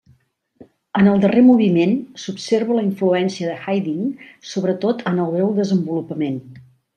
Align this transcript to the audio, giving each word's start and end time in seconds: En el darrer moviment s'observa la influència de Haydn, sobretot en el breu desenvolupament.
En 0.99 1.09
el 1.09 1.19
darrer 1.25 1.43
moviment 1.49 1.93
s'observa 2.23 2.77
la 2.77 2.85
influència 2.87 3.51
de 3.51 3.59
Haydn, 3.67 4.09
sobretot 4.55 5.05
en 5.13 5.23
el 5.27 5.31
breu 5.37 5.55
desenvolupament. 5.61 6.43